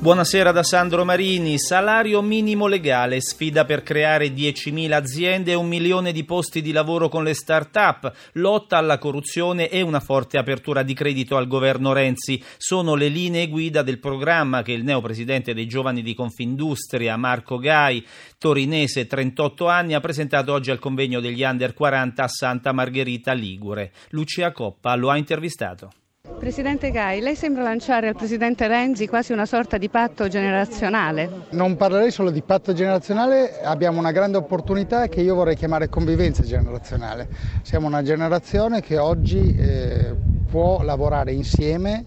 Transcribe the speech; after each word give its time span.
Buonasera 0.00 0.52
da 0.52 0.62
Sandro 0.62 1.04
Marini. 1.04 1.58
Salario 1.58 2.22
minimo 2.22 2.68
legale, 2.68 3.20
sfida 3.20 3.64
per 3.64 3.82
creare 3.82 4.28
10.000 4.28 4.92
aziende 4.92 5.50
e 5.50 5.54
un 5.56 5.66
milione 5.66 6.12
di 6.12 6.24
posti 6.24 6.62
di 6.62 6.70
lavoro 6.70 7.08
con 7.08 7.24
le 7.24 7.34
start-up, 7.34 8.12
lotta 8.34 8.76
alla 8.76 8.96
corruzione 8.98 9.68
e 9.68 9.80
una 9.80 9.98
forte 9.98 10.38
apertura 10.38 10.84
di 10.84 10.94
credito 10.94 11.36
al 11.36 11.48
governo 11.48 11.92
Renzi. 11.92 12.40
Sono 12.58 12.94
le 12.94 13.08
linee 13.08 13.48
guida 13.48 13.82
del 13.82 13.98
programma 13.98 14.62
che 14.62 14.70
il 14.70 14.84
neopresidente 14.84 15.52
dei 15.52 15.66
giovani 15.66 16.00
di 16.00 16.14
Confindustria, 16.14 17.16
Marco 17.16 17.58
Gai, 17.58 18.06
torinese 18.38 19.08
38 19.08 19.66
anni, 19.66 19.94
ha 19.94 20.00
presentato 20.00 20.52
oggi 20.52 20.70
al 20.70 20.78
convegno 20.78 21.18
degli 21.18 21.42
Under 21.42 21.74
40 21.74 22.22
a 22.22 22.28
Santa 22.28 22.72
Margherita 22.72 23.32
Ligure. 23.32 23.90
Lucia 24.10 24.52
Coppa 24.52 24.94
lo 24.94 25.10
ha 25.10 25.16
intervistato. 25.16 25.90
Presidente 26.38 26.92
Gai, 26.92 27.20
lei 27.20 27.34
sembra 27.34 27.64
lanciare 27.64 28.06
al 28.06 28.14
Presidente 28.14 28.68
Renzi 28.68 29.08
quasi 29.08 29.32
una 29.32 29.44
sorta 29.44 29.76
di 29.76 29.88
patto 29.88 30.28
generazionale. 30.28 31.46
Non 31.50 31.76
parlerei 31.76 32.12
solo 32.12 32.30
di 32.30 32.42
patto 32.42 32.72
generazionale, 32.72 33.60
abbiamo 33.60 33.98
una 33.98 34.12
grande 34.12 34.36
opportunità 34.36 35.08
che 35.08 35.20
io 35.20 35.34
vorrei 35.34 35.56
chiamare 35.56 35.88
convivenza 35.88 36.44
generazionale. 36.44 37.28
Siamo 37.62 37.88
una 37.88 38.02
generazione 38.02 38.80
che 38.80 38.98
oggi 38.98 39.56
eh, 39.56 40.14
può 40.48 40.82
lavorare 40.82 41.32
insieme 41.32 42.06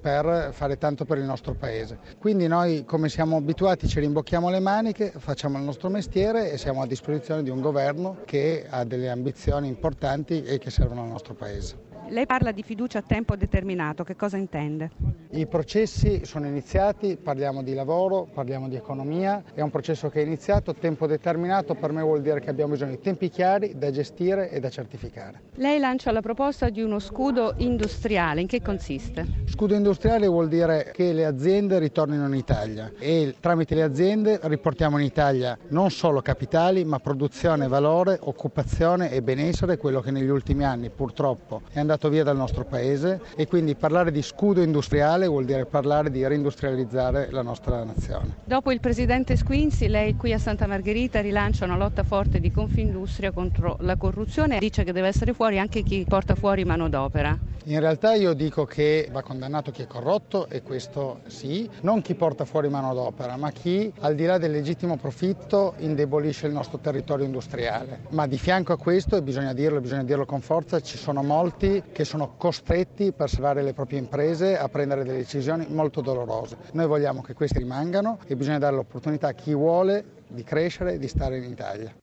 per 0.00 0.50
fare 0.52 0.76
tanto 0.76 1.04
per 1.04 1.18
il 1.18 1.24
nostro 1.24 1.54
paese. 1.54 1.98
Quindi 2.18 2.48
noi 2.48 2.84
come 2.84 3.08
siamo 3.08 3.36
abituati 3.36 3.86
ci 3.86 4.00
rimbocchiamo 4.00 4.50
le 4.50 4.60
maniche, 4.60 5.12
facciamo 5.16 5.56
il 5.56 5.64
nostro 5.64 5.88
mestiere 5.88 6.50
e 6.50 6.58
siamo 6.58 6.82
a 6.82 6.86
disposizione 6.86 7.42
di 7.44 7.50
un 7.50 7.60
governo 7.60 8.18
che 8.24 8.66
ha 8.68 8.84
delle 8.84 9.08
ambizioni 9.08 9.68
importanti 9.68 10.42
e 10.42 10.58
che 10.58 10.70
servono 10.70 11.02
al 11.02 11.08
nostro 11.08 11.34
paese. 11.34 11.87
Lei 12.10 12.24
parla 12.24 12.52
di 12.52 12.62
fiducia 12.62 13.00
a 13.00 13.02
tempo 13.02 13.36
determinato, 13.36 14.02
che 14.02 14.16
cosa 14.16 14.38
intende? 14.38 14.90
I 15.32 15.46
processi 15.46 16.24
sono 16.24 16.46
iniziati, 16.46 17.18
parliamo 17.22 17.62
di 17.62 17.74
lavoro, 17.74 18.26
parliamo 18.32 18.66
di 18.66 18.76
economia, 18.76 19.42
è 19.52 19.60
un 19.60 19.68
processo 19.70 20.08
che 20.08 20.22
è 20.22 20.24
iniziato, 20.24 20.74
tempo 20.74 21.06
determinato 21.06 21.74
per 21.74 21.92
me 21.92 22.00
vuol 22.00 22.22
dire 22.22 22.40
che 22.40 22.48
abbiamo 22.48 22.72
bisogno 22.72 22.92
di 22.92 23.00
tempi 23.00 23.28
chiari 23.28 23.74
da 23.76 23.90
gestire 23.90 24.48
e 24.48 24.58
da 24.58 24.70
certificare. 24.70 25.40
Lei 25.56 25.78
lancia 25.78 26.10
la 26.10 26.22
proposta 26.22 26.70
di 26.70 26.80
uno 26.80 26.98
scudo 26.98 27.52
industriale, 27.58 28.40
in 28.40 28.46
che 28.46 28.62
consiste? 28.62 29.26
Scudo 29.44 29.74
industriale 29.74 30.26
vuol 30.28 30.48
dire 30.48 30.90
che 30.94 31.12
le 31.12 31.26
aziende 31.26 31.78
ritornino 31.78 32.26
in 32.26 32.34
Italia 32.34 32.90
e 32.98 33.34
tramite 33.38 33.74
le 33.74 33.82
aziende 33.82 34.40
riportiamo 34.44 34.96
in 34.96 35.04
Italia 35.04 35.58
non 35.68 35.90
solo 35.90 36.22
capitali 36.22 36.86
ma 36.86 37.00
produzione, 37.00 37.68
valore, 37.68 38.18
occupazione 38.22 39.10
e 39.10 39.20
benessere, 39.20 39.76
quello 39.76 40.00
che 40.00 40.10
negli 40.10 40.28
ultimi 40.28 40.64
anni 40.64 40.88
purtroppo 40.88 41.60
è 41.70 41.78
andato 41.78 41.97
andato 41.98 42.08
via 42.08 42.22
dal 42.22 42.36
nostro 42.36 42.64
paese 42.64 43.20
e 43.34 43.48
quindi 43.48 43.74
parlare 43.74 44.12
di 44.12 44.22
scudo 44.22 44.62
industriale 44.62 45.26
vuol 45.26 45.44
dire 45.44 45.66
parlare 45.66 46.10
di 46.10 46.24
reindustrializzare 46.26 47.28
la 47.32 47.42
nostra 47.42 47.82
nazione. 47.82 48.36
Dopo 48.44 48.70
il 48.70 48.78
presidente 48.78 49.36
Squinzi, 49.36 49.88
lei 49.88 50.14
qui 50.14 50.32
a 50.32 50.38
Santa 50.38 50.66
Margherita 50.68 51.20
rilancia 51.20 51.64
una 51.64 51.76
lotta 51.76 52.04
forte 52.04 52.38
di 52.38 52.52
Confindustria 52.52 53.32
contro 53.32 53.76
la 53.80 53.96
corruzione 53.96 54.56
e 54.56 54.60
dice 54.60 54.84
che 54.84 54.92
deve 54.92 55.08
essere 55.08 55.32
fuori 55.32 55.58
anche 55.58 55.82
chi 55.82 56.04
porta 56.08 56.36
fuori 56.36 56.64
manodopera. 56.64 57.36
In 57.64 57.80
realtà 57.80 58.14
io 58.14 58.32
dico 58.32 58.64
che 58.64 59.10
va 59.12 59.20
condannato 59.20 59.70
chi 59.70 59.82
è 59.82 59.86
corrotto 59.86 60.48
e 60.48 60.62
questo 60.62 61.20
sì, 61.26 61.68
non 61.82 62.00
chi 62.00 62.14
porta 62.14 62.46
fuori 62.46 62.70
manodopera, 62.70 63.36
ma 63.36 63.50
chi 63.50 63.92
al 64.00 64.14
di 64.14 64.24
là 64.24 64.38
del 64.38 64.52
legittimo 64.52 64.96
profitto 64.96 65.74
indebolisce 65.78 66.46
il 66.46 66.54
nostro 66.54 66.78
territorio 66.78 67.26
industriale. 67.26 68.04
Ma 68.10 68.26
di 68.26 68.38
fianco 68.38 68.72
a 68.72 68.78
questo, 68.78 69.16
e 69.16 69.22
bisogna 69.22 69.52
dirlo, 69.52 69.82
bisogna 69.82 70.04
dirlo 70.04 70.24
con 70.24 70.40
forza, 70.40 70.80
ci 70.80 70.96
sono 70.96 71.22
molti 71.22 71.82
che 71.92 72.04
sono 72.04 72.34
costretti 72.36 73.12
per 73.12 73.28
salvare 73.28 73.62
le 73.62 73.72
proprie 73.72 73.98
imprese 73.98 74.56
a 74.56 74.68
prendere 74.68 75.04
delle 75.04 75.18
decisioni 75.18 75.66
molto 75.68 76.00
dolorose. 76.00 76.56
Noi 76.72 76.86
vogliamo 76.86 77.22
che 77.22 77.34
questi 77.34 77.58
rimangano 77.58 78.18
e 78.26 78.36
bisogna 78.36 78.58
dare 78.58 78.76
l'opportunità 78.76 79.28
a 79.28 79.32
chi 79.32 79.54
vuole 79.54 80.24
di 80.28 80.44
crescere 80.44 80.94
e 80.94 80.98
di 80.98 81.08
stare 81.08 81.38
in 81.38 81.44
Italia. 81.44 81.94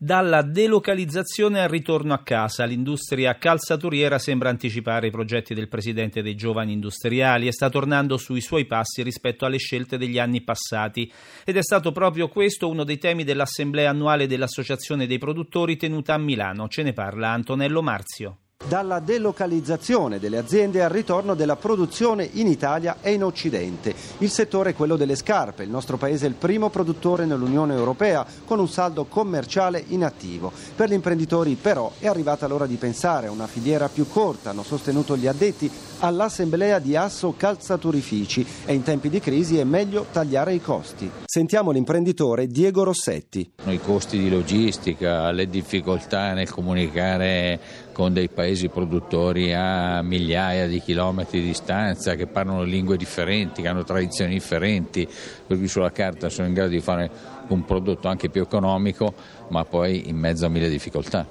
Dalla 0.00 0.42
delocalizzazione 0.42 1.60
al 1.60 1.68
ritorno 1.68 2.14
a 2.14 2.22
casa, 2.22 2.64
l'industria 2.64 3.36
calzaturiera 3.36 4.20
sembra 4.20 4.48
anticipare 4.48 5.08
i 5.08 5.10
progetti 5.10 5.54
del 5.54 5.66
presidente 5.66 6.22
dei 6.22 6.36
giovani 6.36 6.72
industriali 6.72 7.48
e 7.48 7.52
sta 7.52 7.68
tornando 7.68 8.16
sui 8.16 8.40
suoi 8.40 8.64
passi 8.64 9.02
rispetto 9.02 9.44
alle 9.44 9.58
scelte 9.58 9.98
degli 9.98 10.20
anni 10.20 10.42
passati. 10.42 11.12
Ed 11.44 11.56
è 11.56 11.62
stato 11.62 11.90
proprio 11.90 12.28
questo 12.28 12.68
uno 12.68 12.84
dei 12.84 12.98
temi 12.98 13.24
dell'assemblea 13.24 13.90
annuale 13.90 14.28
dell'Associazione 14.28 15.08
dei 15.08 15.18
produttori 15.18 15.76
tenuta 15.76 16.14
a 16.14 16.18
Milano. 16.18 16.68
Ce 16.68 16.84
ne 16.84 16.92
parla 16.92 17.30
Antonello 17.30 17.82
Marzio 17.82 18.38
dalla 18.66 18.98
delocalizzazione 18.98 20.18
delle 20.18 20.36
aziende 20.36 20.82
al 20.82 20.90
ritorno 20.90 21.34
della 21.34 21.56
produzione 21.56 22.28
in 22.32 22.48
Italia 22.48 22.96
e 23.00 23.12
in 23.12 23.22
Occidente. 23.22 23.94
Il 24.18 24.30
settore 24.30 24.70
è 24.70 24.74
quello 24.74 24.96
delle 24.96 25.14
scarpe. 25.14 25.62
Il 25.62 25.70
nostro 25.70 25.96
paese 25.96 26.26
è 26.26 26.28
il 26.28 26.34
primo 26.34 26.68
produttore 26.68 27.24
nell'Unione 27.24 27.74
Europea 27.74 28.26
con 28.44 28.58
un 28.58 28.68
saldo 28.68 29.04
commerciale 29.04 29.82
in 29.88 30.04
attivo. 30.04 30.52
Per 30.74 30.88
gli 30.88 30.94
imprenditori 30.94 31.54
però 31.54 31.92
è 31.98 32.08
arrivata 32.08 32.46
l'ora 32.46 32.66
di 32.66 32.76
pensare 32.76 33.28
a 33.28 33.30
una 33.30 33.46
filiera 33.46 33.88
più 33.88 34.08
corta, 34.08 34.50
hanno 34.50 34.64
sostenuto 34.64 35.16
gli 35.16 35.26
addetti 35.26 35.70
all'assemblea 36.00 36.78
di 36.78 36.96
Asso 36.96 37.34
Calzaturifici 37.36 38.46
e 38.64 38.74
in 38.74 38.82
tempi 38.82 39.08
di 39.08 39.20
crisi 39.20 39.58
è 39.58 39.64
meglio 39.64 40.06
tagliare 40.10 40.52
i 40.52 40.60
costi. 40.60 41.10
Sentiamo 41.24 41.70
l'imprenditore 41.70 42.46
Diego 42.46 42.82
Rossetti. 42.82 43.50
I 43.66 43.80
costi 43.80 44.18
di 44.18 44.30
logistica, 44.30 45.30
le 45.30 45.48
difficoltà 45.48 46.32
nel 46.34 46.50
comunicare 46.50 47.86
con 47.98 48.12
dei 48.12 48.28
paesi 48.28 48.68
produttori 48.68 49.52
a 49.52 50.02
migliaia 50.02 50.68
di 50.68 50.80
chilometri 50.80 51.40
di 51.40 51.46
distanza, 51.46 52.14
che 52.14 52.28
parlano 52.28 52.62
lingue 52.62 52.96
differenti, 52.96 53.60
che 53.60 53.66
hanno 53.66 53.82
tradizioni 53.82 54.34
differenti, 54.34 55.04
per 55.44 55.56
cui 55.56 55.66
sulla 55.66 55.90
carta 55.90 56.28
sono 56.28 56.46
in 56.46 56.54
grado 56.54 56.70
di 56.70 56.78
fare 56.78 57.10
un 57.48 57.64
prodotto 57.64 58.06
anche 58.06 58.28
più 58.28 58.40
economico, 58.40 59.12
ma 59.48 59.64
poi 59.64 60.08
in 60.08 60.16
mezzo 60.16 60.46
a 60.46 60.48
mille 60.48 60.68
difficoltà. 60.68 61.26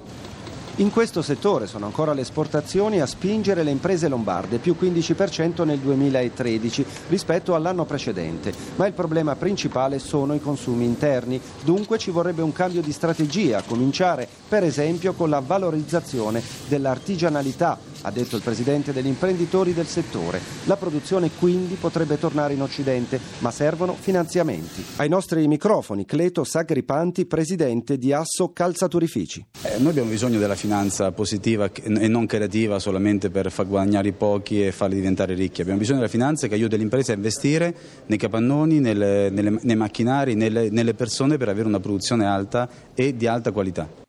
In 0.78 0.92
questo 0.92 1.22
settore 1.22 1.66
sono 1.66 1.86
ancora 1.86 2.12
le 2.12 2.20
esportazioni 2.20 3.00
a 3.00 3.06
spingere 3.06 3.64
le 3.64 3.72
imprese 3.72 4.06
lombarde, 4.06 4.58
più 4.58 4.76
15% 4.80 5.64
nel 5.64 5.80
2013 5.80 6.86
rispetto 7.08 7.56
all'anno 7.56 7.84
precedente, 7.84 8.54
ma 8.76 8.86
il 8.86 8.92
problema 8.92 9.34
principale 9.34 9.98
sono 9.98 10.34
i 10.34 10.40
consumi 10.40 10.84
interni, 10.84 11.40
dunque 11.64 11.98
ci 11.98 12.12
vorrebbe 12.12 12.42
un 12.42 12.52
cambio 12.52 12.80
di 12.80 12.92
strategia, 12.92 13.58
a 13.58 13.64
cominciare 13.66 14.28
per 14.48 14.62
esempio 14.62 15.14
con 15.14 15.30
la 15.30 15.42
valorizzazione 15.44 16.40
dell'artigianalità, 16.68 17.76
ha 18.02 18.10
detto 18.10 18.36
il 18.36 18.42
presidente 18.42 18.92
degli 18.92 19.06
imprenditori 19.06 19.74
del 19.74 19.86
settore. 19.86 20.40
La 20.64 20.76
produzione 20.76 21.30
quindi 21.38 21.74
potrebbe 21.74 22.18
tornare 22.18 22.54
in 22.54 22.62
Occidente, 22.62 23.20
ma 23.38 23.50
servono 23.50 23.94
finanziamenti. 23.94 24.84
Ai 24.96 25.08
nostri 25.08 25.46
microfoni 25.46 26.04
Cleto 26.04 26.44
Sagripanti, 26.44 27.26
presidente 27.26 27.98
di 27.98 28.12
Asso 28.12 28.52
Calzaturifici. 28.52 29.44
Eh, 29.62 29.78
noi 29.78 29.90
abbiamo 29.90 30.10
bisogno 30.10 30.38
della 30.38 30.54
finanza 30.54 31.10
positiva 31.12 31.70
e 31.72 32.08
non 32.08 32.26
creativa 32.26 32.78
solamente 32.78 33.30
per 33.30 33.50
far 33.50 33.66
guadagnare 33.66 34.08
i 34.08 34.12
pochi 34.12 34.64
e 34.64 34.72
farli 34.72 34.96
diventare 34.96 35.34
ricchi. 35.34 35.60
Abbiamo 35.60 35.78
bisogno 35.78 35.98
della 35.98 36.10
finanza 36.10 36.46
che 36.46 36.54
aiuti 36.54 36.76
le 36.76 36.82
imprese 36.82 37.12
a 37.12 37.16
investire 37.16 37.74
nei 38.06 38.18
capannoni, 38.18 38.80
nelle, 38.80 39.30
nelle, 39.30 39.58
nei 39.62 39.76
macchinari, 39.76 40.34
nelle, 40.34 40.70
nelle 40.70 40.94
persone 40.94 41.36
per 41.36 41.48
avere 41.48 41.66
una 41.66 41.80
produzione 41.80 42.26
alta 42.26 42.68
e 42.94 43.16
di 43.16 43.26
alta 43.26 43.52
qualità. 43.52 44.07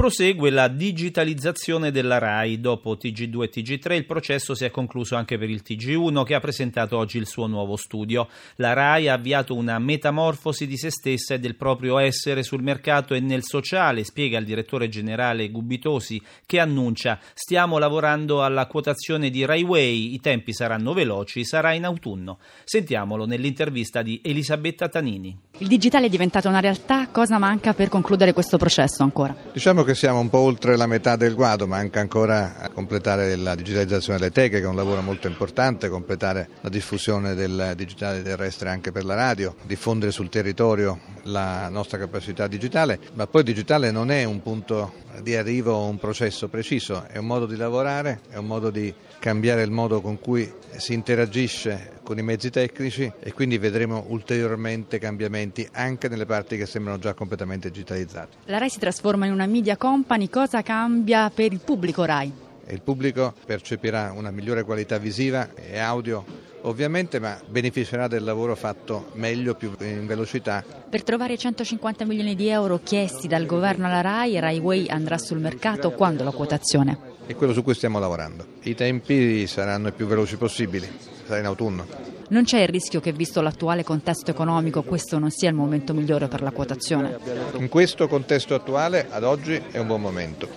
Prosegue 0.00 0.48
la 0.48 0.68
digitalizzazione 0.68 1.90
della 1.90 2.16
RAI. 2.16 2.58
Dopo 2.58 2.96
TG2 2.96 3.42
e 3.42 3.50
TG3 3.50 3.92
il 3.96 4.06
processo 4.06 4.54
si 4.54 4.64
è 4.64 4.70
concluso 4.70 5.14
anche 5.14 5.36
per 5.36 5.50
il 5.50 5.60
TG1 5.62 6.22
che 6.22 6.34
ha 6.34 6.40
presentato 6.40 6.96
oggi 6.96 7.18
il 7.18 7.26
suo 7.26 7.46
nuovo 7.46 7.76
studio. 7.76 8.26
La 8.56 8.72
RAI 8.72 9.08
ha 9.08 9.12
avviato 9.12 9.54
una 9.54 9.78
metamorfosi 9.78 10.66
di 10.66 10.78
se 10.78 10.88
stessa 10.88 11.34
e 11.34 11.38
del 11.38 11.54
proprio 11.54 11.98
essere 11.98 12.42
sul 12.42 12.62
mercato 12.62 13.12
e 13.12 13.20
nel 13.20 13.44
sociale, 13.44 14.02
spiega 14.02 14.38
il 14.38 14.46
direttore 14.46 14.88
generale 14.88 15.50
Gubitosi 15.50 16.18
che 16.46 16.60
annuncia 16.60 17.18
stiamo 17.34 17.76
lavorando 17.76 18.42
alla 18.42 18.64
quotazione 18.64 19.28
di 19.28 19.44
Rai 19.44 19.64
Way, 19.64 20.14
i 20.14 20.20
tempi 20.20 20.54
saranno 20.54 20.94
veloci, 20.94 21.44
sarà 21.44 21.74
in 21.74 21.84
autunno. 21.84 22.38
Sentiamolo 22.64 23.26
nell'intervista 23.26 24.00
di 24.00 24.18
Elisabetta 24.24 24.88
Tanini. 24.88 25.36
Il 25.58 25.68
digitale 25.68 26.06
è 26.06 26.08
diventato 26.08 26.48
una 26.48 26.60
realtà, 26.60 27.08
cosa 27.08 27.36
manca 27.36 27.74
per 27.74 27.90
concludere 27.90 28.32
questo 28.32 28.56
processo 28.56 29.02
ancora? 29.02 29.36
Diciamo 29.52 29.82
che 29.82 29.88
siamo 29.94 30.20
un 30.20 30.28
po' 30.28 30.38
oltre 30.38 30.76
la 30.76 30.86
metà 30.86 31.16
del 31.16 31.34
guado, 31.34 31.66
manca 31.66 32.00
ancora 32.00 32.56
a 32.58 32.68
completare 32.70 33.36
la 33.36 33.54
digitalizzazione 33.54 34.18
delle 34.18 34.30
teche 34.30 34.58
che 34.58 34.64
è 34.64 34.68
un 34.68 34.76
lavoro 34.76 35.00
molto 35.00 35.26
importante, 35.26 35.88
completare 35.88 36.48
la 36.60 36.68
diffusione 36.68 37.34
del 37.34 37.74
digitale 37.76 38.22
terrestre 38.22 38.68
anche 38.68 38.92
per 38.92 39.04
la 39.04 39.14
radio, 39.14 39.54
diffondere 39.66 40.12
sul 40.12 40.28
territorio 40.28 40.98
la 41.24 41.68
nostra 41.68 41.98
capacità 41.98 42.46
digitale, 42.46 42.98
ma 43.14 43.26
poi 43.26 43.42
digitale 43.42 43.90
non 43.90 44.10
è 44.10 44.24
un 44.24 44.42
punto 44.42 44.92
di 45.22 45.34
arrivo 45.36 45.72
o 45.72 45.88
un 45.88 45.98
processo 45.98 46.48
preciso, 46.48 47.04
è 47.06 47.18
un 47.18 47.26
modo 47.26 47.46
di 47.46 47.56
lavorare, 47.56 48.20
è 48.30 48.36
un 48.36 48.46
modo 48.46 48.70
di 48.70 48.92
cambiare 49.18 49.62
il 49.62 49.70
modo 49.70 50.00
con 50.00 50.18
cui 50.18 50.50
si 50.76 50.94
interagisce 50.94 51.98
con 52.02 52.18
i 52.18 52.22
mezzi 52.22 52.50
tecnici 52.50 53.10
e 53.20 53.32
quindi 53.32 53.58
vedremo 53.58 54.04
ulteriormente 54.08 54.98
cambiamenti 54.98 55.68
anche 55.72 56.08
nelle 56.08 56.26
parti 56.26 56.56
che 56.56 56.66
sembrano 56.66 56.98
già 56.98 57.14
completamente 57.14 57.70
digitalizzate. 57.70 58.36
La 58.46 58.58
RAI 58.58 58.70
si 58.70 58.78
trasforma 58.78 59.26
in 59.26 59.32
una 59.32 59.46
media 59.46 59.76
company, 59.80 60.28
cosa 60.28 60.60
cambia 60.60 61.30
per 61.34 61.54
il 61.54 61.60
pubblico 61.60 62.04
RAI? 62.04 62.30
Il 62.68 62.82
pubblico 62.82 63.32
percepirà 63.46 64.12
una 64.14 64.30
migliore 64.30 64.62
qualità 64.62 64.98
visiva 64.98 65.54
e 65.54 65.78
audio 65.78 66.22
ovviamente, 66.62 67.18
ma 67.18 67.40
beneficerà 67.48 68.06
del 68.06 68.22
lavoro 68.22 68.54
fatto 68.54 69.10
meglio, 69.14 69.54
più 69.54 69.72
in 69.80 70.06
velocità. 70.06 70.62
Per 70.88 71.02
trovare 71.02 71.32
i 71.32 71.38
150 71.38 72.04
milioni 72.04 72.34
di 72.34 72.48
euro 72.48 72.80
chiesti 72.82 73.26
dal 73.26 73.46
governo 73.46 73.86
alla 73.86 74.02
RAI, 74.02 74.38
Rai 74.38 74.58
Way 74.58 74.88
andrà 74.88 75.16
sul 75.16 75.38
mercato 75.38 75.92
quando 75.92 76.24
la 76.24 76.32
quotazione? 76.32 77.09
È 77.30 77.36
quello 77.36 77.52
su 77.52 77.62
cui 77.62 77.74
stiamo 77.74 78.00
lavorando. 78.00 78.44
I 78.62 78.74
tempi 78.74 79.46
saranno 79.46 79.86
i 79.86 79.92
più 79.92 80.06
veloci 80.06 80.36
possibili, 80.36 80.88
sarà 81.24 81.38
in 81.38 81.46
autunno. 81.46 81.86
Non 82.30 82.42
c'è 82.42 82.62
il 82.62 82.66
rischio 82.66 82.98
che, 82.98 83.12
visto 83.12 83.40
l'attuale 83.40 83.84
contesto 83.84 84.32
economico, 84.32 84.82
questo 84.82 85.16
non 85.20 85.30
sia 85.30 85.48
il 85.48 85.54
momento 85.54 85.94
migliore 85.94 86.26
per 86.26 86.42
la 86.42 86.50
quotazione? 86.50 87.16
In 87.58 87.68
questo 87.68 88.08
contesto 88.08 88.56
attuale, 88.56 89.06
ad 89.08 89.22
oggi, 89.22 89.52
è 89.70 89.78
un 89.78 89.86
buon 89.86 90.00
momento. 90.00 90.48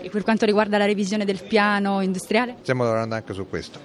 E 0.00 0.08
per 0.08 0.22
quanto 0.22 0.46
riguarda 0.46 0.78
la 0.78 0.86
revisione 0.86 1.26
del 1.26 1.42
piano 1.42 2.00
industriale? 2.00 2.56
Stiamo 2.62 2.84
lavorando 2.84 3.14
anche 3.14 3.34
su 3.34 3.46
questo. 3.46 3.80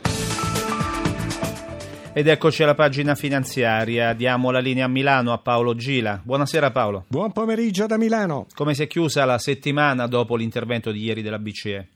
Ed 2.14 2.28
eccoci 2.30 2.64
alla 2.64 2.76
pagina 2.76 3.16
finanziaria. 3.16 4.14
Diamo 4.14 4.52
la 4.52 4.60
linea 4.60 4.86
a 4.86 4.88
Milano 4.88 5.34
a 5.34 5.38
Paolo 5.40 5.76
Gila. 5.76 6.22
Buonasera 6.24 6.72
Paolo. 6.72 7.04
Buon 7.10 7.34
pomeriggio 7.34 7.88
da 7.88 7.98
Milano. 7.98 8.46
Come 8.56 8.74
si 8.74 8.84
è 8.84 8.88
chiusa 8.88 9.26
la 9.26 9.38
settimana 9.38 10.08
dopo 10.08 10.38
l'intervento 10.38 10.92
di 10.92 11.04
ieri 11.04 11.22
della 11.22 11.40
BCE? 11.40 11.90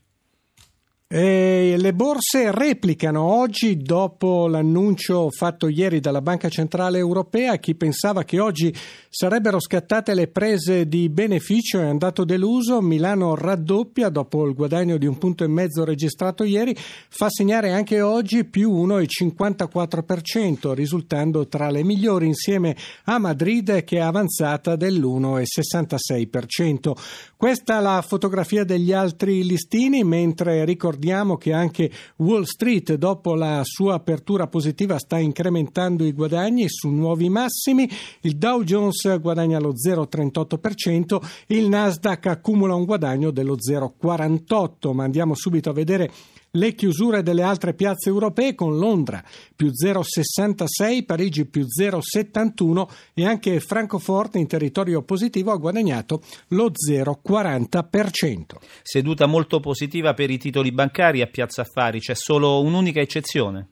E 1.14 1.74
le 1.76 1.92
borse 1.92 2.50
replicano 2.52 3.22
oggi 3.22 3.76
dopo 3.76 4.46
l'annuncio 4.46 5.28
fatto 5.30 5.68
ieri 5.68 6.00
dalla 6.00 6.22
Banca 6.22 6.48
Centrale 6.48 6.96
Europea. 6.96 7.58
Chi 7.58 7.74
pensava 7.74 8.24
che 8.24 8.40
oggi 8.40 8.74
sarebbero 9.10 9.60
scattate 9.60 10.14
le 10.14 10.28
prese 10.28 10.88
di 10.88 11.10
beneficio 11.10 11.80
è 11.80 11.84
andato 11.84 12.24
deluso. 12.24 12.80
Milano 12.80 13.34
raddoppia 13.34 14.08
dopo 14.08 14.46
il 14.46 14.54
guadagno 14.54 14.96
di 14.96 15.04
un 15.04 15.18
punto 15.18 15.44
e 15.44 15.48
mezzo 15.48 15.84
registrato 15.84 16.44
ieri, 16.44 16.74
fa 16.74 17.28
segnare 17.28 17.72
anche 17.72 18.00
oggi 18.00 18.46
più 18.46 18.72
1,54%, 18.72 20.72
risultando 20.72 21.46
tra 21.46 21.68
le 21.68 21.84
migliori 21.84 22.26
insieme 22.26 22.74
a 23.04 23.18
Madrid 23.18 23.84
che 23.84 23.98
è 23.98 24.00
avanzata 24.00 24.76
dell'1,66%. 24.76 26.92
Questa 27.36 27.78
è 27.78 27.82
la 27.82 28.00
fotografia 28.00 28.64
degli 28.64 28.94
altri 28.94 29.44
listini, 29.44 30.04
mentre 30.04 30.64
ricordiamo 30.64 31.00
ricordiamo 31.02 31.36
che 31.36 31.52
anche 31.52 31.90
Wall 32.18 32.44
Street, 32.44 32.94
dopo 32.94 33.34
la 33.34 33.60
sua 33.64 33.94
apertura 33.94 34.46
positiva, 34.46 34.98
sta 34.98 35.18
incrementando 35.18 36.04
i 36.04 36.12
guadagni 36.12 36.66
su 36.68 36.88
nuovi 36.90 37.28
massimi. 37.28 37.90
Il 38.20 38.36
Dow 38.36 38.62
Jones 38.62 39.18
guadagna 39.18 39.58
lo 39.58 39.72
0,38%, 39.72 41.20
il 41.48 41.68
Nasdaq 41.68 42.26
accumula 42.26 42.76
un 42.76 42.84
guadagno 42.84 43.32
dello 43.32 43.56
0,48%. 43.56 44.92
Ma 44.92 45.02
andiamo 45.02 45.34
subito 45.34 45.70
a 45.70 45.72
vedere 45.72 46.10
le 46.52 46.74
chiusure 46.74 47.22
delle 47.22 47.42
altre 47.42 47.74
piazze 47.74 48.08
europee 48.08 48.54
con 48.54 48.78
Londra 48.78 49.22
più 49.54 49.68
0,66, 49.68 51.04
Parigi 51.04 51.46
più 51.46 51.64
0,71 51.64 52.88
e 53.14 53.26
anche 53.26 53.60
Francoforte 53.60 54.38
in 54.38 54.46
territorio 54.46 55.02
positivo 55.02 55.52
ha 55.52 55.56
guadagnato 55.56 56.22
lo 56.48 56.70
0,40%. 56.70 58.42
Seduta 58.82 59.26
molto 59.26 59.60
positiva 59.60 60.14
per 60.14 60.30
i 60.30 60.38
titoli 60.38 60.72
bancari 60.72 61.22
a 61.22 61.26
Piazza 61.26 61.62
Affari, 61.62 62.00
c'è 62.00 62.14
solo 62.14 62.60
un'unica 62.62 63.00
eccezione 63.00 63.71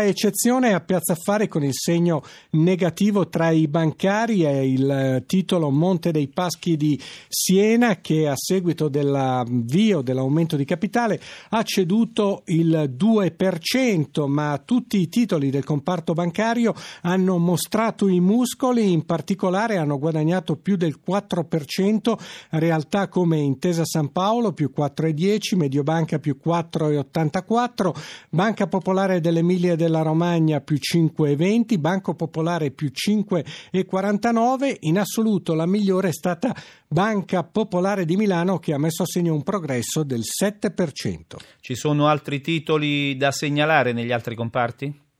eccezione 0.00 0.72
a 0.72 0.80
Piazza 0.80 1.12
Affari 1.12 1.48
con 1.48 1.62
il 1.62 1.74
segno 1.74 2.22
negativo 2.52 3.28
tra 3.28 3.50
i 3.50 3.68
bancari 3.68 4.40
è 4.40 4.58
il 4.60 5.22
titolo 5.26 5.68
Monte 5.68 6.12
dei 6.12 6.28
Paschi 6.28 6.78
di 6.78 6.98
Siena 7.28 7.96
che 7.96 8.26
a 8.26 8.32
seguito 8.34 8.88
dell'avvio 8.88 10.00
dell'aumento 10.00 10.56
di 10.56 10.64
capitale 10.64 11.20
ha 11.50 11.62
ceduto 11.62 12.40
il 12.46 12.94
2%, 12.96 14.26
ma 14.28 14.62
tutti 14.64 14.98
i 14.98 15.08
titoli 15.10 15.50
del 15.50 15.64
comparto 15.64 16.14
bancario 16.14 16.72
hanno 17.02 17.36
mostrato 17.36 18.08
i 18.08 18.20
muscoli, 18.20 18.92
in 18.92 19.04
particolare 19.04 19.76
hanno 19.76 19.98
guadagnato 19.98 20.56
più 20.56 20.76
del 20.76 21.00
4%, 21.06 22.18
realtà 22.52 23.08
come 23.08 23.40
Intesa 23.40 23.84
San 23.84 24.10
Paolo 24.10 24.54
più 24.54 24.72
4,10, 24.74 25.56
Mediobanca 25.56 26.18
più 26.18 26.38
4,84, 26.42 27.94
Banca 28.30 28.66
Popolare 28.66 29.20
dell'Emilia 29.20 29.80
della 29.82 30.02
Romagna 30.02 30.60
più 30.60 30.76
5,20, 30.76 31.78
Banco 31.78 32.14
Popolare 32.14 32.70
più 32.70 32.90
5,49. 32.92 34.76
In 34.80 34.98
assoluto 34.98 35.54
la 35.54 35.66
migliore 35.66 36.08
è 36.08 36.12
stata 36.12 36.54
Banca 36.86 37.42
Popolare 37.42 38.04
di 38.04 38.16
Milano 38.16 38.58
che 38.58 38.72
ha 38.72 38.78
messo 38.78 39.02
a 39.02 39.06
segno 39.06 39.34
un 39.34 39.42
progresso 39.42 40.04
del 40.04 40.20
7%. 40.20 41.36
Ci 41.60 41.74
sono 41.74 42.06
altri 42.06 42.40
titoli 42.40 43.16
da 43.16 43.32
segnalare 43.32 43.92
negli 43.92 44.12
altri 44.12 44.36
comparti? 44.36 45.10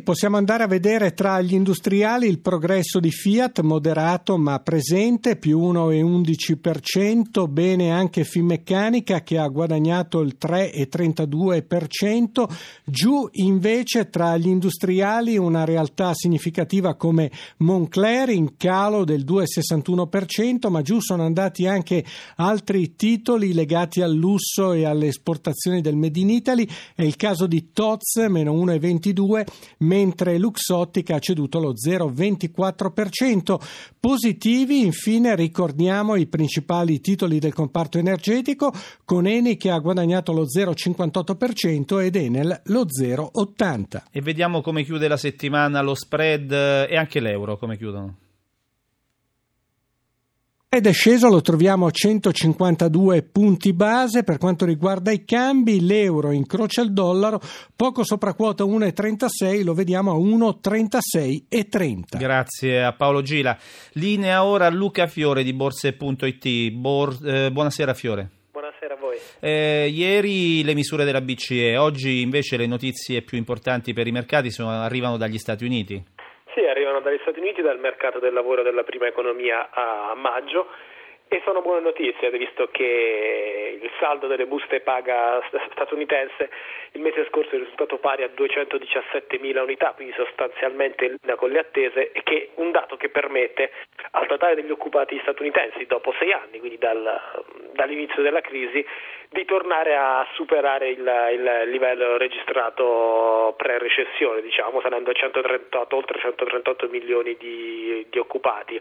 Possiamo 0.00 0.38
andare 0.38 0.62
a 0.62 0.68
vedere 0.68 1.12
tra 1.12 1.42
gli 1.42 1.52
industriali 1.52 2.26
il 2.26 2.40
progresso 2.40 2.98
di 2.98 3.10
Fiat 3.10 3.60
moderato 3.60 4.38
ma 4.38 4.58
presente, 4.60 5.36
più 5.36 5.60
1,11%, 5.60 7.46
bene 7.46 7.92
anche 7.92 8.24
Finmeccanica 8.24 9.20
che 9.20 9.36
ha 9.36 9.46
guadagnato 9.48 10.20
il 10.20 10.38
3,32%, 10.40 12.48
giù 12.86 13.28
invece 13.32 14.08
tra 14.08 14.38
gli 14.38 14.46
industriali 14.46 15.36
una 15.36 15.66
realtà 15.66 16.14
significativa 16.14 16.94
come 16.94 17.30
Moncler 17.58 18.30
in 18.30 18.56
calo 18.56 19.04
del 19.04 19.26
2,61%, 19.26 20.70
ma 20.70 20.80
giù 20.80 21.00
sono 21.00 21.26
andati 21.26 21.66
anche 21.66 22.02
altri 22.36 22.96
titoli 22.96 23.52
legati 23.52 24.00
al 24.00 24.14
lusso 24.14 24.72
e 24.72 24.86
alle 24.86 25.08
esportazioni 25.08 25.82
del 25.82 25.96
Made 25.96 26.18
in 26.18 26.30
Italy, 26.30 26.66
è 26.94 27.02
il 27.02 27.16
caso 27.16 27.46
di 27.46 27.72
Toz, 27.74 28.24
meno 28.30 28.54
1,22%, 28.54 29.80
mentre 29.82 30.38
Luxottica 30.38 31.16
ha 31.16 31.18
ceduto 31.18 31.60
lo 31.60 31.74
0,24%. 31.74 33.60
Positivi, 34.00 34.80
infine, 34.84 35.36
ricordiamo 35.36 36.16
i 36.16 36.26
principali 36.26 37.00
titoli 37.00 37.38
del 37.38 37.54
comparto 37.54 37.98
energetico, 37.98 38.72
con 39.04 39.26
Eni 39.26 39.56
che 39.56 39.70
ha 39.70 39.78
guadagnato 39.78 40.32
lo 40.32 40.44
0,58% 40.44 42.02
ed 42.02 42.16
Enel 42.16 42.62
lo 42.66 42.84
0,80%. 42.84 44.02
E 44.10 44.20
vediamo 44.20 44.60
come 44.60 44.84
chiude 44.84 45.08
la 45.08 45.16
settimana 45.16 45.82
lo 45.82 45.94
spread 45.94 46.52
e 46.52 46.96
anche 46.96 47.20
l'euro, 47.20 47.56
come 47.58 47.76
chiudono. 47.76 48.21
Ed 50.74 50.86
è 50.86 50.92
sceso, 50.94 51.28
lo 51.28 51.42
troviamo 51.42 51.84
a 51.84 51.90
152 51.90 53.24
punti 53.24 53.74
base. 53.74 54.24
Per 54.24 54.38
quanto 54.38 54.64
riguarda 54.64 55.10
i 55.10 55.22
cambi, 55.22 55.84
l'euro 55.84 56.30
incrocia 56.30 56.80
il 56.80 56.94
dollaro, 56.94 57.40
poco 57.76 58.02
sopra 58.04 58.32
quota 58.32 58.64
1,36, 58.64 59.64
lo 59.64 59.74
vediamo 59.74 60.12
a 60.12 60.14
1,36,30. 60.14 62.16
Grazie 62.16 62.82
a 62.82 62.94
Paolo 62.94 63.20
Gila. 63.20 63.54
Linea 63.96 64.44
ora 64.44 64.64
a 64.64 64.70
Luca 64.70 65.06
Fiore 65.08 65.42
di 65.42 65.52
borse.it. 65.52 66.70
Bor- 66.70 67.18
eh, 67.22 67.50
buonasera 67.50 67.92
Fiore. 67.92 68.30
Buonasera 68.50 68.94
a 68.94 68.96
voi. 68.96 69.18
Eh, 69.40 69.90
ieri 69.92 70.64
le 70.64 70.72
misure 70.72 71.04
della 71.04 71.20
BCE, 71.20 71.76
oggi 71.76 72.22
invece 72.22 72.56
le 72.56 72.66
notizie 72.66 73.20
più 73.20 73.36
importanti 73.36 73.92
per 73.92 74.06
i 74.06 74.10
mercati 74.10 74.50
sono, 74.50 74.70
arrivano 74.70 75.18
dagli 75.18 75.36
Stati 75.36 75.66
Uniti. 75.66 76.02
Sì, 76.54 76.60
arrivano 76.60 77.00
dagli 77.00 77.18
Stati 77.20 77.31
Uniti, 77.42 77.60
dal 77.60 77.80
mercato 77.80 78.20
del 78.20 78.32
lavoro 78.32 78.62
della 78.62 78.84
prima 78.84 79.08
economia 79.08 79.70
a 79.72 80.14
maggio. 80.14 80.68
E 81.26 81.42
sono 81.44 81.60
buone 81.60 81.80
notizie, 81.80 82.30
visto 82.30 82.68
che 82.70 83.78
il 83.82 83.90
saldo 83.98 84.28
delle 84.28 84.46
buste 84.46 84.80
paga 84.80 85.42
statunitense 85.72 86.50
il 86.92 87.00
mese 87.00 87.26
scorso 87.28 87.54
è 87.54 87.58
risultato 87.58 87.98
pari 87.98 88.22
a 88.22 88.28
217 88.28 89.38
mila 89.38 89.62
unità, 89.62 89.92
quindi 89.92 90.12
sostanzialmente 90.14 91.04
in 91.06 91.16
linea 91.20 91.36
con 91.36 91.50
le 91.50 91.58
attese, 91.58 92.12
e 92.12 92.22
che 92.22 92.50
un 92.56 92.70
dato 92.70 92.96
che 92.96 93.08
permette 93.08 93.70
al 94.12 94.26
totale 94.26 94.54
degli 94.54 94.70
occupati 94.70 95.18
statunitensi 95.22 95.86
dopo 95.86 96.12
sei 96.18 96.32
anni, 96.32 96.58
quindi 96.58 96.78
dal, 96.78 97.20
dall'inizio 97.72 98.22
della 98.22 98.40
crisi, 98.40 98.84
di 99.30 99.44
tornare 99.46 99.96
a 99.96 100.26
superare 100.34 100.90
il, 100.90 101.28
il 101.32 101.70
livello 101.70 102.18
registrato 102.18 103.54
pre-recessione, 103.56 104.42
diciamo, 104.42 104.80
salendo 104.82 105.10
a 105.10 105.14
138, 105.14 105.96
oltre 105.96 106.18
138 106.18 106.88
milioni 106.88 107.36
di, 107.38 108.06
di 108.10 108.18
occupati. 108.18 108.80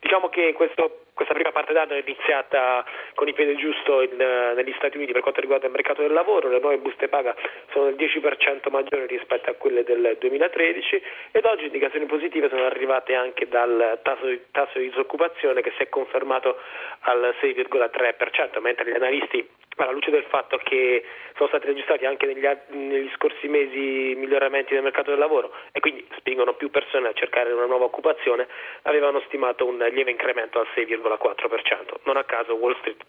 Diciamo 0.00 0.30
che 0.30 0.52
questo, 0.54 1.02
questa 1.14 1.34
prima 1.34 1.52
parte 1.52 1.72
d'anno 1.72 1.92
è 1.92 2.02
iniziata 2.04 2.84
con 3.14 3.28
il 3.28 3.34
piede 3.34 3.54
giusto 3.54 4.00
in, 4.00 4.16
negli 4.16 4.72
Stati 4.76 4.96
Uniti 4.96 5.12
per 5.12 5.22
quanto 5.22 5.40
riguarda 5.40 5.66
il 5.66 5.72
mercato 5.72 6.02
del 6.02 6.12
lavoro, 6.12 6.48
le 6.48 6.58
nuove 6.58 6.78
buste 6.78 7.06
paga 7.06 7.36
sono 7.72 7.90
del 7.90 7.94
10% 7.96 8.70
maggiori 8.70 9.06
rispetto 9.06 9.50
a 9.50 9.54
quelle 9.54 9.82
del 9.82 10.16
2013 10.18 11.02
ed 11.32 11.44
oggi 11.44 11.64
indicazioni 11.66 12.06
positive 12.06 12.48
sono 12.48 12.64
arrivate 12.64 13.14
anche 13.14 13.48
dal 13.48 13.98
tasso 14.02 14.26
di, 14.26 14.40
tasso 14.50 14.78
di 14.78 14.88
disoccupazione 14.88 15.62
che 15.62 15.72
si 15.76 15.82
è 15.82 15.88
confermato 15.88 16.58
al 17.00 17.34
6,3%, 17.40 18.60
mentre 18.60 18.90
gli 18.90 18.94
analisti 18.94 19.48
alla 19.76 19.90
luce 19.92 20.10
del 20.10 20.24
fatto 20.24 20.58
che 20.62 21.02
sono 21.36 21.48
stati 21.48 21.66
registrati 21.66 22.04
anche 22.04 22.26
negli, 22.26 22.46
negli, 22.68 23.10
scorsi 23.14 23.48
mesi 23.48 24.14
miglioramenti 24.16 24.74
del 24.74 24.82
mercato 24.82 25.10
del 25.10 25.18
lavoro 25.18 25.52
e 25.72 25.80
quindi 25.80 26.06
spingono 26.16 26.54
più 26.54 26.70
persone 26.70 27.08
a 27.08 27.12
cercare 27.14 27.52
una 27.52 27.66
nuova 27.66 27.86
occupazione, 27.86 28.46
avevano 28.82 29.20
stimato 29.26 29.66
un 29.66 29.78
lieve 29.78 30.10
incremento 30.10 30.58
al 30.60 30.66
6,4%. 30.74 32.00
Non 32.04 32.16
a 32.16 32.24
caso 32.24 32.54
Wall 32.54 32.76
Street, 32.78 33.02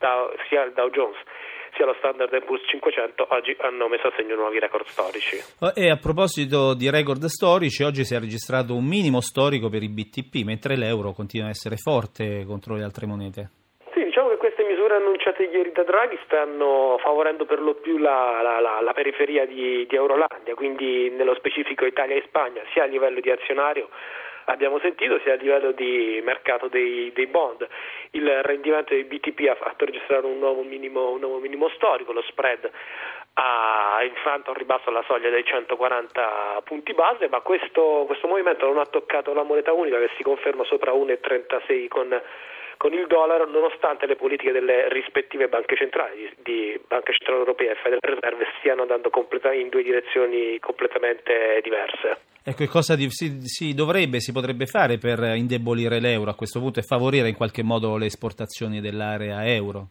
sia 0.47 0.63
il 0.63 0.71
Dow 0.71 0.89
Jones 0.89 1.17
sia 1.75 1.85
lo 1.85 1.95
Standard 1.97 2.43
Poor's 2.43 2.63
500 2.67 3.27
oggi 3.29 3.55
hanno 3.59 3.87
messo 3.87 4.07
a 4.07 4.13
segno 4.15 4.35
nuovi 4.35 4.59
record 4.59 4.85
storici. 4.85 5.37
E 5.75 5.89
a 5.89 5.97
proposito 5.97 6.73
di 6.73 6.89
record 6.89 7.23
storici, 7.25 7.83
oggi 7.83 8.03
si 8.03 8.15
è 8.15 8.19
registrato 8.19 8.75
un 8.75 8.85
minimo 8.85 9.21
storico 9.21 9.69
per 9.69 9.83
i 9.83 9.89
BTP, 9.89 10.43
mentre 10.43 10.77
l'euro 10.77 11.11
continua 11.11 11.47
a 11.47 11.49
essere 11.49 11.77
forte 11.77 12.43
contro 12.45 12.75
le 12.75 12.83
altre 12.83 13.05
monete. 13.05 13.49
Sì, 13.93 14.03
diciamo 14.03 14.29
che 14.29 14.37
queste 14.37 14.63
misure 14.63 14.95
annunciate 14.95 15.43
ieri 15.43 15.71
da 15.71 15.83
Draghi 15.83 16.17
stanno 16.25 16.97
favorendo 17.01 17.45
per 17.45 17.61
lo 17.61 17.75
più 17.75 17.97
la, 17.97 18.41
la, 18.41 18.59
la, 18.59 18.81
la 18.81 18.93
periferia 18.93 19.45
di, 19.45 19.85
di 19.87 19.95
Eurolandia, 19.95 20.55
quindi 20.55 21.09
nello 21.11 21.35
specifico 21.35 21.85
Italia 21.85 22.15
e 22.15 22.23
Spagna, 22.25 22.61
sia 22.73 22.83
a 22.83 22.87
livello 22.87 23.19
di 23.19 23.29
azionario 23.29 23.89
abbiamo 24.45 24.79
sentito 24.79 25.19
sia 25.19 25.33
a 25.33 25.35
livello 25.35 25.71
di 25.71 26.21
mercato 26.23 26.67
dei, 26.67 27.11
dei 27.13 27.27
bond. 27.27 27.67
Il 28.11 28.29
rendimento 28.43 28.93
dei 28.93 29.03
BTP 29.03 29.47
ha 29.49 29.55
fatto 29.55 29.85
registrare 29.85 30.25
un 30.25 30.39
nuovo 30.39 30.63
minimo, 30.63 31.11
un 31.11 31.19
nuovo 31.19 31.39
minimo 31.39 31.69
storico, 31.69 32.11
lo 32.11 32.21
spread 32.23 32.71
ha 33.35 34.03
infranto 34.03 34.51
al 34.51 34.57
ribasso 34.57 34.91
la 34.91 35.03
soglia 35.07 35.29
dei 35.29 35.43
140 35.43 36.61
punti 36.63 36.93
base, 36.93 37.27
ma 37.29 37.39
questo, 37.39 38.03
questo 38.05 38.27
movimento 38.27 38.65
non 38.67 38.77
ha 38.77 38.85
toccato 38.85 39.33
la 39.33 39.43
moneta 39.43 39.73
unica 39.73 39.97
che 39.97 40.11
si 40.17 40.23
conferma 40.23 40.63
sopra 40.65 40.91
1,36 40.91 41.87
con 41.87 42.21
con 42.83 42.91
il 42.91 43.07
dollaro 43.07 43.45
nonostante 43.45 44.05
le 44.05 44.17
politiche 44.17 44.51
delle 44.51 44.89
rispettive 44.89 45.47
banche 45.47 45.77
centrali, 45.77 46.29
di 46.43 46.77
Banca 46.85 47.13
Centrale 47.13 47.39
Europea 47.39 47.71
e 47.71 47.75
Federal 47.75 48.19
Reserve 48.19 48.45
stiano 48.59 48.81
andando 48.81 49.09
in 49.53 49.69
due 49.69 49.83
direzioni 49.83 50.59
completamente 50.59 51.61
diverse. 51.63 52.17
Ecco, 52.43 52.65
cosa 52.67 52.95
si, 52.97 53.39
si, 53.47 53.73
dovrebbe, 53.73 54.19
si 54.19 54.33
potrebbe 54.33 54.65
fare 54.65 54.97
per 54.97 55.17
indebolire 55.35 56.01
l'euro 56.01 56.31
a 56.31 56.35
questo 56.35 56.59
punto 56.59 56.79
e 56.79 56.83
favorire 56.83 57.29
in 57.29 57.37
qualche 57.37 57.63
modo 57.63 57.95
le 57.95 58.07
esportazioni 58.07 58.81
dell'area 58.81 59.47
euro? 59.47 59.87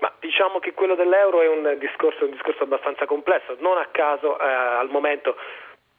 Ma 0.00 0.12
diciamo 0.18 0.58
che 0.58 0.72
quello 0.72 0.96
dell'euro 0.96 1.42
è 1.42 1.46
un 1.46 1.78
discorso, 1.78 2.24
un 2.24 2.32
discorso 2.32 2.64
abbastanza 2.64 3.06
complesso, 3.06 3.54
non 3.60 3.78
a 3.78 3.86
caso 3.92 4.36
eh, 4.36 4.42
al 4.42 4.90
momento 4.90 5.36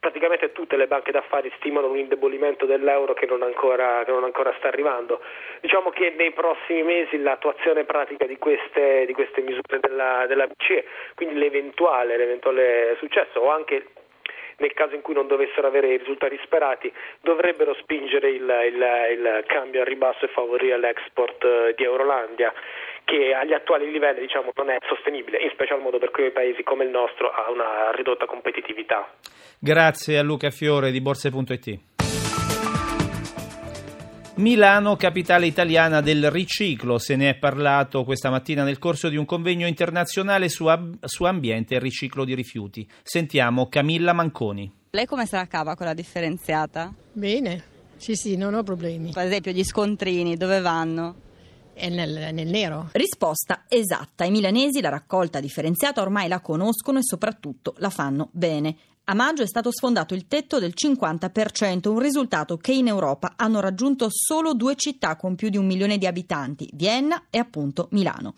praticamente 0.03 0.51
tutte 0.51 0.75
le 0.75 0.87
banche 0.87 1.13
d'affari 1.13 1.49
stimano 1.55 1.87
un 1.87 1.97
indebolimento 1.97 2.65
dell'euro 2.65 3.13
che 3.13 3.25
non 3.25 3.41
ancora, 3.41 4.03
che 4.03 4.11
non 4.11 4.25
ancora 4.25 4.53
sta 4.57 4.67
arrivando. 4.67 5.21
Diciamo 5.61 5.91
che 5.91 6.13
nei 6.17 6.31
prossimi 6.31 6.83
mesi 6.83 7.17
l'attuazione 7.21 7.85
pratica 7.85 8.25
di 8.25 8.37
queste, 8.37 9.05
di 9.05 9.13
queste 9.13 9.39
misure 9.39 9.79
della, 9.79 10.25
della 10.27 10.45
BCE, 10.45 10.83
quindi 11.15 11.35
l'eventuale, 11.35 12.17
l'eventuale 12.17 12.97
successo 12.99 13.39
o 13.39 13.49
anche 13.49 13.85
nel 14.57 14.73
caso 14.73 14.93
in 14.93 15.01
cui 15.01 15.13
non 15.13 15.27
dovessero 15.27 15.67
avere 15.67 15.93
i 15.93 15.97
risultati 15.97 16.39
sperati, 16.43 16.91
dovrebbero 17.21 17.73
spingere 17.75 18.29
il, 18.29 18.43
il, 18.65 19.09
il 19.11 19.43
cambio 19.47 19.81
a 19.81 19.85
ribasso 19.85 20.25
e 20.25 20.27
favorire 20.27 20.77
l'export 20.77 21.43
eh, 21.43 21.73
di 21.75 21.83
Eurolandia 21.83 22.53
che 23.03 23.33
agli 23.33 23.53
attuali 23.53 23.91
livelli 23.91 24.21
diciamo, 24.21 24.51
non 24.55 24.69
è 24.69 24.77
sostenibile, 24.87 25.41
in 25.41 25.49
special 25.53 25.81
modo 25.81 25.99
per 25.99 26.11
quei 26.11 26.31
paesi 26.31 26.63
come 26.63 26.83
il 26.83 26.89
nostro 26.89 27.29
ha 27.29 27.49
una 27.51 27.91
ridotta 27.91 28.25
competitività. 28.25 29.07
Grazie 29.59 30.17
a 30.17 30.23
Luca 30.23 30.49
Fiore 30.49 30.91
di 30.91 31.01
Borse.it. 31.01 31.79
Milano, 34.35 34.95
capitale 34.95 35.45
italiana 35.45 36.01
del 36.01 36.31
riciclo, 36.31 36.97
se 36.97 37.15
ne 37.15 37.29
è 37.29 37.35
parlato 37.35 38.03
questa 38.03 38.31
mattina 38.31 38.63
nel 38.63 38.79
corso 38.79 39.07
di 39.07 39.15
un 39.15 39.25
convegno 39.25 39.67
internazionale 39.67 40.49
su, 40.49 40.65
ab- 40.65 41.05
su 41.05 41.23
ambiente 41.25 41.75
e 41.75 41.79
riciclo 41.79 42.25
di 42.25 42.33
rifiuti. 42.33 42.87
Sentiamo 43.03 43.69
Camilla 43.69 44.11
Manconi. 44.11 44.71
Lei 44.89 45.05
come 45.05 45.27
se 45.27 45.35
la 45.35 45.45
cava 45.45 45.75
con 45.75 45.85
la 45.85 45.93
differenziata? 45.93 46.91
Bene, 47.11 47.63
sì 47.97 48.15
sì, 48.15 48.35
non 48.35 48.55
ho 48.55 48.63
problemi. 48.63 49.11
Per 49.13 49.23
esempio 49.23 49.51
gli 49.51 49.63
scontrini, 49.63 50.35
dove 50.35 50.61
vanno? 50.61 51.22
È 51.73 51.89
nel, 51.89 52.33
nel, 52.33 52.47
nero. 52.47 52.89
Risposta 52.91 53.63
esatta. 53.67 54.25
I 54.25 54.31
milanesi 54.31 54.79
la 54.79 54.89
raccolta 54.89 55.39
differenziata 55.39 56.01
ormai 56.01 56.27
la 56.27 56.39
conoscono 56.39 56.99
e 56.99 57.03
soprattutto 57.03 57.73
la 57.77 57.89
fanno 57.89 58.29
bene. 58.31 58.75
A 59.05 59.15
maggio 59.15 59.43
è 59.43 59.47
stato 59.47 59.69
sfondato 59.71 60.13
il 60.13 60.27
tetto 60.27 60.59
del 60.59 60.73
50%, 60.75 61.89
un 61.89 61.99
risultato 61.99 62.55
che 62.55 62.71
in 62.71 62.87
Europa 62.87 63.33
hanno 63.35 63.59
raggiunto 63.59 64.07
solo 64.09 64.53
due 64.53 64.75
città 64.75 65.17
con 65.17 65.35
più 65.35 65.49
di 65.49 65.57
un 65.57 65.65
milione 65.65 65.97
di 65.97 66.07
abitanti, 66.07 66.69
Vienna 66.73 67.25
e 67.29 67.37
appunto 67.37 67.89
Milano. 67.91 68.35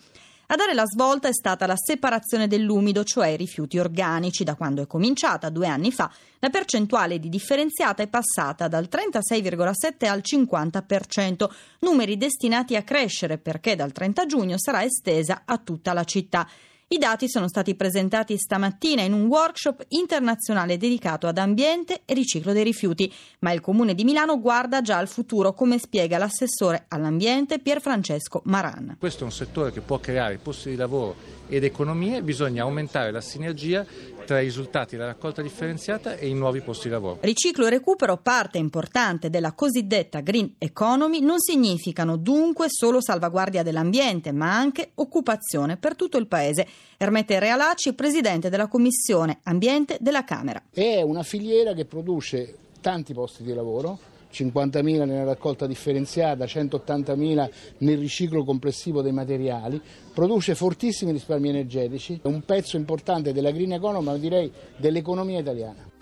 A 0.48 0.54
dare 0.54 0.74
la 0.74 0.86
svolta 0.86 1.26
è 1.26 1.32
stata 1.32 1.66
la 1.66 1.74
separazione 1.76 2.46
dell'umido, 2.46 3.02
cioè 3.02 3.28
i 3.28 3.36
rifiuti 3.36 3.80
organici. 3.80 4.44
Da 4.44 4.54
quando 4.54 4.80
è 4.80 4.86
cominciata, 4.86 5.48
due 5.48 5.66
anni 5.66 5.90
fa, 5.90 6.08
la 6.38 6.50
percentuale 6.50 7.18
di 7.18 7.28
differenziata 7.28 8.04
è 8.04 8.06
passata 8.06 8.68
dal 8.68 8.88
36,7 8.88 10.06
al 10.06 10.22
50%, 10.24 11.48
numeri 11.80 12.16
destinati 12.16 12.76
a 12.76 12.82
crescere 12.82 13.38
perché 13.38 13.74
dal 13.74 13.90
30 13.90 14.26
giugno 14.26 14.54
sarà 14.56 14.84
estesa 14.84 15.42
a 15.44 15.58
tutta 15.58 15.92
la 15.92 16.04
città. 16.04 16.48
I 16.88 16.98
dati 16.98 17.28
sono 17.28 17.48
stati 17.48 17.74
presentati 17.74 18.36
stamattina 18.36 19.02
in 19.02 19.12
un 19.12 19.26
workshop 19.26 19.86
internazionale 19.88 20.76
dedicato 20.76 21.26
ad 21.26 21.36
ambiente 21.36 22.02
e 22.04 22.14
riciclo 22.14 22.52
dei 22.52 22.62
rifiuti, 22.62 23.12
ma 23.40 23.50
il 23.50 23.60
Comune 23.60 23.92
di 23.92 24.04
Milano 24.04 24.40
guarda 24.40 24.80
già 24.82 24.96
al 24.96 25.08
futuro, 25.08 25.52
come 25.52 25.78
spiega 25.78 26.16
l'assessore 26.16 26.84
all'ambiente 26.86 27.58
Pierfrancesco 27.58 28.42
Maran. 28.44 28.98
Questo 29.00 29.22
è 29.22 29.24
un 29.24 29.32
settore 29.32 29.72
che 29.72 29.80
può 29.80 29.98
creare 29.98 30.38
posti 30.38 30.70
di 30.70 30.76
lavoro 30.76 31.16
ed 31.48 31.64
economie, 31.64 32.22
bisogna 32.22 32.62
aumentare 32.62 33.10
la 33.10 33.20
sinergia 33.20 33.84
tra 34.24 34.40
i 34.40 34.44
risultati 34.44 34.96
della 34.96 35.08
raccolta 35.08 35.40
differenziata 35.40 36.16
e 36.16 36.28
i 36.28 36.34
nuovi 36.34 36.60
posti 36.60 36.88
di 36.88 36.94
lavoro. 36.94 37.18
Riciclo 37.20 37.66
e 37.66 37.70
recupero, 37.70 38.16
parte 38.16 38.58
importante 38.58 39.30
della 39.30 39.52
cosiddetta 39.52 40.20
green 40.20 40.54
economy, 40.58 41.20
non 41.20 41.38
significano 41.38 42.16
dunque 42.16 42.66
solo 42.68 43.00
salvaguardia 43.00 43.62
dell'ambiente, 43.62 44.32
ma 44.32 44.56
anche 44.56 44.90
occupazione 44.94 45.76
per 45.76 45.94
tutto 45.94 46.18
il 46.18 46.26
paese. 46.26 46.66
Ermete 46.96 47.38
Realacci, 47.38 47.94
presidente 47.94 48.48
della 48.48 48.66
Commissione 48.66 49.38
Ambiente 49.44 49.96
della 50.00 50.24
Camera. 50.24 50.60
È 50.70 51.00
una 51.02 51.22
filiera 51.22 51.72
che 51.72 51.84
produce 51.84 52.56
tanti 52.80 53.14
posti 53.14 53.42
di 53.42 53.54
lavoro 53.54 54.14
50.000 54.32 55.04
nella 55.04 55.24
raccolta 55.24 55.66
differenziata, 55.66 56.44
180.000 56.44 57.50
nel 57.78 57.98
riciclo 57.98 58.44
complessivo 58.44 59.02
dei 59.02 59.12
materiali, 59.12 59.80
produce 60.12 60.54
fortissimi 60.54 61.12
risparmi 61.12 61.48
energetici, 61.48 62.20
è 62.22 62.26
un 62.26 62.42
pezzo 62.44 62.76
importante 62.76 63.32
della 63.32 63.50
green 63.50 63.72
economy, 63.72 64.04
ma 64.04 64.16
direi 64.16 64.50
dell'economia 64.76 65.40
italiana. 65.40 65.94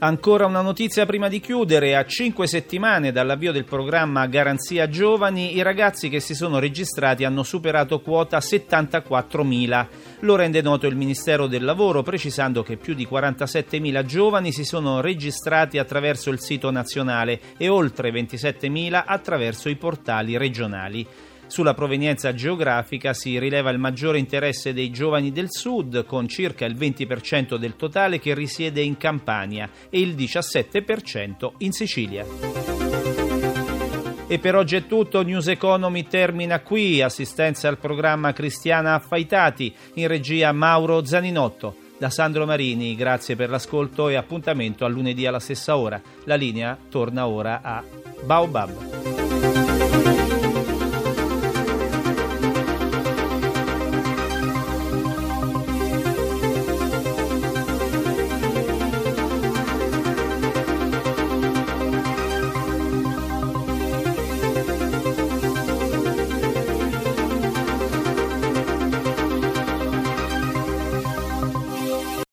Ancora 0.00 0.46
una 0.46 0.60
notizia 0.60 1.04
prima 1.06 1.26
di 1.26 1.40
chiudere. 1.40 1.96
A 1.96 2.06
cinque 2.06 2.46
settimane 2.46 3.10
dall'avvio 3.10 3.50
del 3.50 3.64
programma 3.64 4.28
Garanzia 4.28 4.88
Giovani, 4.88 5.56
i 5.56 5.62
ragazzi 5.62 6.08
che 6.08 6.20
si 6.20 6.36
sono 6.36 6.60
registrati 6.60 7.24
hanno 7.24 7.42
superato 7.42 7.98
quota 7.98 8.38
74.000. 8.38 9.86
Lo 10.20 10.36
rende 10.36 10.62
noto 10.62 10.86
il 10.86 10.94
Ministero 10.94 11.48
del 11.48 11.64
Lavoro, 11.64 12.04
precisando 12.04 12.62
che 12.62 12.76
più 12.76 12.94
di 12.94 13.08
47.000 13.10 14.04
giovani 14.04 14.52
si 14.52 14.64
sono 14.64 15.00
registrati 15.00 15.78
attraverso 15.78 16.30
il 16.30 16.38
sito 16.38 16.70
nazionale 16.70 17.40
e 17.56 17.68
oltre 17.68 18.12
27.000 18.12 19.02
attraverso 19.04 19.68
i 19.68 19.74
portali 19.74 20.36
regionali. 20.36 21.04
Sulla 21.48 21.74
provenienza 21.74 22.34
geografica 22.34 23.14
si 23.14 23.38
rileva 23.38 23.70
il 23.70 23.78
maggiore 23.78 24.18
interesse 24.18 24.74
dei 24.74 24.90
giovani 24.90 25.32
del 25.32 25.48
sud, 25.50 26.04
con 26.04 26.28
circa 26.28 26.66
il 26.66 26.76
20% 26.76 27.56
del 27.56 27.74
totale 27.74 28.20
che 28.20 28.34
risiede 28.34 28.82
in 28.82 28.96
Campania 28.96 29.68
e 29.88 29.98
il 29.98 30.14
17% 30.14 31.52
in 31.58 31.72
Sicilia. 31.72 32.24
E 34.30 34.38
per 34.38 34.54
oggi 34.54 34.76
è 34.76 34.86
tutto, 34.86 35.22
News 35.22 35.48
Economy 35.48 36.06
termina 36.06 36.60
qui, 36.60 37.00
assistenza 37.00 37.66
al 37.66 37.78
programma 37.78 38.34
Cristiana 38.34 38.92
Affaitati, 38.92 39.74
in 39.94 40.06
regia 40.06 40.52
Mauro 40.52 41.02
Zaninotto. 41.02 41.74
Da 41.96 42.10
Sandro 42.10 42.44
Marini, 42.44 42.94
grazie 42.94 43.36
per 43.36 43.48
l'ascolto 43.48 44.10
e 44.10 44.16
appuntamento 44.16 44.84
a 44.84 44.88
lunedì 44.88 45.26
alla 45.26 45.40
stessa 45.40 45.78
ora. 45.78 46.00
La 46.24 46.36
linea 46.36 46.78
torna 46.90 47.26
ora 47.26 47.60
a 47.62 47.82
Baobab. 48.22 49.17